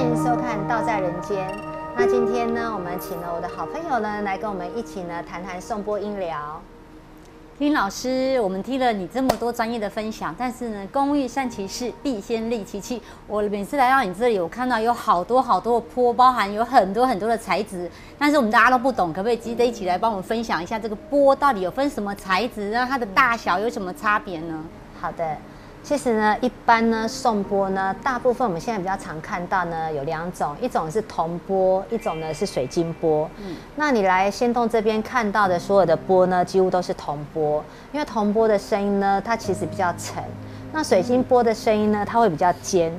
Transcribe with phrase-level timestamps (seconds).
[0.00, 1.46] 欢迎收看《道在人间》。
[1.94, 6.58] 那今天呢，我们请了我的好朋友呢，来跟我们一起呢谈谈颂钵音疗。
[7.58, 13.02] 林老师，我们听了你这么多专业的分享，但是呢，工欲善其事，必先利其器。
[13.26, 24.64] 我每次来到你这里，我看到有好多好多的坡，包含有很多很多的材质，但是我们大家都不懂，可不可以记得一起来帮我们分享一下这个波到底有分什么材质，然后它的大小有什么差别呢？
[24.98, 25.36] 好的，
[25.82, 33.28] 其实呢，一般呢送波呢，大部分我们现在比较常看到呢有两种，一种是铜波，一种呢是水晶波。
[33.38, 40.22] 嗯，那你来仙洞这边看到的所有的波呢，几乎都是铜波，因为铜波的声音呢，它其实比较沉，
[40.72, 42.92] 那水晶波的声音呢，它会比较尖。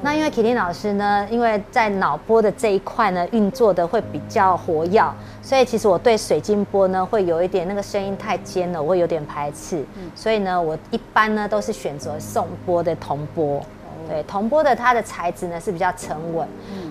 [0.00, 5.02] 那因为 Kitty 老师呢，因为在脑波的这一块呢运作的会比较活跃，
[5.42, 9.84] 所以其实我对水晶波呢会有一点那个声音太尖了，我会有点排斥。
[10.14, 13.60] 所以呢，我一般呢都是选择送波的铜波。
[14.08, 16.46] 对，铜波的它的材质呢是比较沉稳。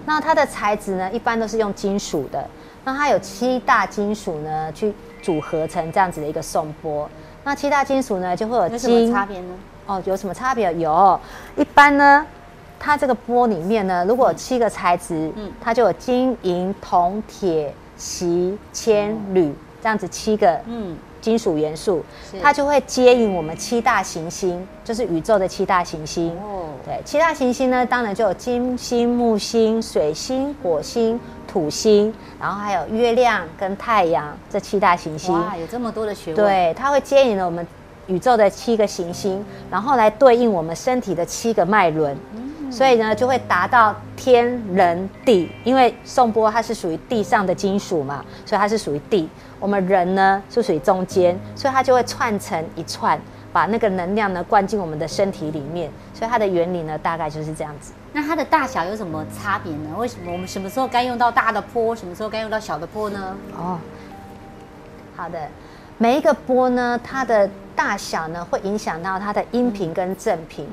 [0.05, 2.45] 那它的材质呢一般都是用金属的。
[2.83, 7.09] 那它有七大金属呢去组合成这样子的一个送波。
[7.45, 9.53] 那七大金属呢就会有有什么差别呢？
[9.85, 10.73] 哦，有什么差别？
[10.73, 11.17] 有，
[11.55, 12.25] 一般呢。
[12.79, 22.03] 它这个钵里面呢，如果有七个材质，嗯，它就有金、银、铜、铁、锡、铅、铝这样子七个嗯金属元素，
[22.41, 26.29] 它就会接引我们七大行星，就是宇宙的七大行星。
[26.37, 35.33] 哦，对，七大行星呢，当然就有金星、木星、水星、火星、土星，然后还有月亮跟太阳这七大行星。
[35.33, 36.35] 哇，有这么多的学问。
[36.35, 37.65] 对，它会接引了我们
[38.05, 42.15] 宇宙的七个行星，然后来对应我们身体的七个脉轮。
[42.69, 49.29] 所以呢，就会达到天人地，因为颂钵它是属于地上的金属嘛，所以它是属于地。
[49.59, 53.19] 我们人呢是属于中间，所以它就会串成一串，
[53.51, 55.89] 把那个能量呢灌进我们的身体里面。
[56.13, 57.93] 所以它的原理呢大概就是这样子。
[58.13, 59.95] 那它的大小有什么差别呢？
[59.97, 63.35] 为什么我们什么时候该用到大的钵，什么时候该用到小的钵呢？
[63.57, 63.79] 哦，
[65.15, 65.47] 好的，
[65.97, 70.67] 每一个波呢，它的大小呢会影响到它的音频跟正频。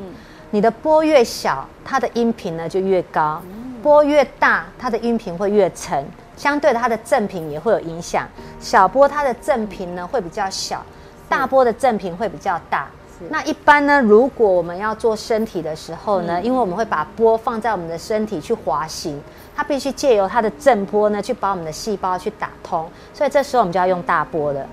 [0.55, 3.43] 你的波越小，它的音频呢就越高；
[3.83, 6.07] 波越大，它的音频会越沉。
[6.37, 8.25] 相对的，它的振频也会有影响。
[8.61, 10.81] 小波它的振频呢会比较小，
[11.29, 12.87] 大波的振频会比较大。
[13.31, 19.21] 那一般呢，如果我们要做身体的时候呢，因为我们会把波放在我们的身体去滑行，
[19.57, 24.65] 它必须借由它的振波呢去把我们的细胞去打通，所以这时候我们就要用大波了。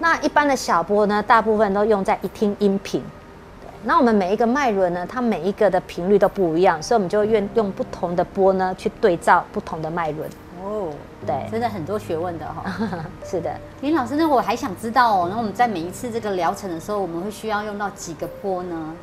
[0.00, 3.00] 那一般的小波呢，大部分都用在一听音频。
[3.88, 10.28] 那我们每一个脉轮呢，它每一个的频率都不一样，所以我们就用用不同的波呢去对照不同的脉轮。
[10.62, 10.90] 哦，
[11.26, 12.62] 对，真的很多学问的哈。
[13.24, 13.50] 是的，
[13.80, 18.94] 林老师，那我还想知道哦，那我们在每一次这个疗程的时候，我们会需要用到几个波呢？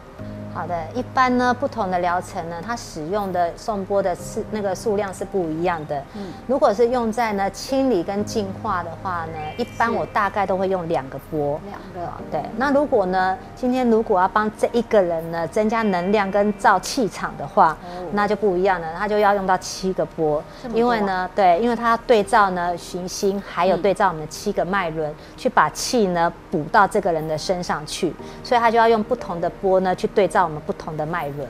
[0.55, 6.01] 好的，一般呢，不同的疗程呢，它使用的送波的是那个数量是不一样的。
[6.13, 11.59] 嗯，如果是用在呢清理跟净化的话呢，一般我大概都会用两个波。
[11.65, 12.41] 两个，对。
[12.55, 17.77] 那如果呢，今天如果要帮这一个人呢增加能量跟造气场的话，
[18.13, 20.41] 那就不一样了，他就要用到七个波。
[20.73, 30.44] 因为呢，对，因为他对照呢寻星，还有对照我们的七个脉轮，去把气呢补到这个人的身上去，所以他就要用不同的波呢去对照。
[30.45, 31.47] 我们不同的脉轮，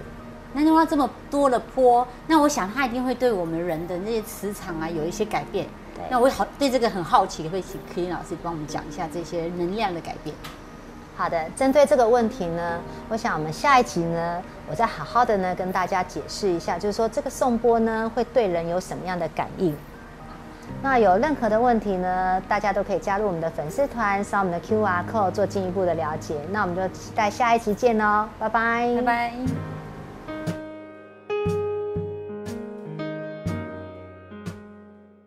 [0.53, 5.67] 那的话这么多的波，那我想它一定会对我们人的那些磁场啊有一些改变。
[6.09, 10.35] 那我好对这个很好奇，会请柯林老师帮我们讲一下这些能量的改变。
[11.15, 19.73] 好的，针对这个问题呢，我想我们下一集呢，我再好好的呢跟大家解释一下，就是说这个送波呢会对人有什么样的感应。
[20.81, 26.35] 那有任何的问题呢，大家都可以加入我们的粉丝团，扫我们的 Q R code 做进一步的了解。
[26.51, 29.74] 那我们就期待下一期见哦，拜拜，拜拜。